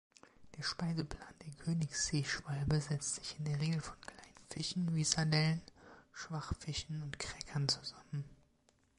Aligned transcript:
Der 0.57 0.63
Speiseplan 0.63 1.35
der 1.45 1.53
Königsseeschwalbe 1.63 2.81
setzt 2.81 3.17
sich 3.17 3.37
in 3.37 3.45
der 3.45 3.61
Regel 3.61 3.79
von 3.81 4.01
kleinen 4.01 4.37
Fischen 4.49 4.95
wie 4.95 5.03
Sardellen, 5.03 5.61
Schwachfischen 6.11 7.03
und 7.03 7.19
Kräckern 7.19 7.67
zusammen. 7.69 8.25